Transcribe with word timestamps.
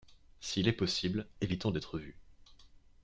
S’il 0.39 0.67
est 0.67 0.71
possible, 0.73 1.27
évitons 1.41 1.69
d’être 1.69 1.99
vus. 1.99 2.17